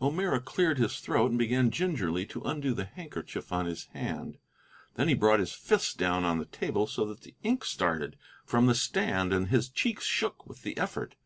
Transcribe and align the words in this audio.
O'Meara 0.00 0.38
cleared 0.40 0.78
his 0.78 1.00
throat 1.00 1.30
and 1.30 1.38
began 1.40 1.68
gingerly 1.72 2.24
to 2.26 2.42
undo 2.42 2.72
the 2.74 2.84
handkerchief 2.84 3.52
on 3.52 3.66
his 3.66 3.86
hand. 3.86 4.38
Then 4.94 5.08
he 5.08 5.14
brought 5.14 5.40
his 5.40 5.52
fist 5.52 5.98
down 5.98 6.22
on 6.22 6.38
the 6.38 6.44
table 6.44 6.86
so 6.86 7.04
that 7.06 7.22
the 7.22 7.34
ink 7.42 7.64
started 7.64 8.16
from 8.44 8.66
the 8.66 8.76
stand 8.76 9.32
and 9.32 9.48
his 9.48 9.68
cheeks 9.68 10.04
shook 10.04 10.46
with 10.46 10.62
the 10.62 10.78
effort. 10.78 11.16